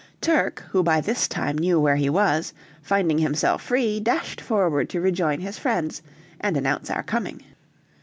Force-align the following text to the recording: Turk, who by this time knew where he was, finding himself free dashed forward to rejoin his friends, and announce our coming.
Turk, 0.19 0.63
who 0.71 0.81
by 0.81 0.99
this 0.99 1.27
time 1.27 1.59
knew 1.59 1.79
where 1.79 1.95
he 1.97 2.09
was, 2.09 2.53
finding 2.81 3.19
himself 3.19 3.61
free 3.61 3.99
dashed 3.99 4.41
forward 4.41 4.89
to 4.89 4.99
rejoin 4.99 5.41
his 5.41 5.59
friends, 5.59 6.01
and 6.39 6.57
announce 6.57 6.89
our 6.89 7.03
coming. 7.03 7.43